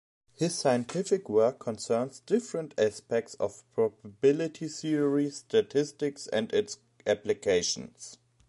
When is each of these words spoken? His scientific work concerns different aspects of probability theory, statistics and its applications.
His 0.33 0.55
scientific 0.55 1.29
work 1.29 1.59
concerns 1.59 2.21
different 2.25 2.73
aspects 2.75 3.35
of 3.35 3.61
probability 3.75 4.67
theory, 4.67 5.29
statistics 5.29 6.25
and 6.25 6.51
its 6.51 6.79
applications. 7.05 8.17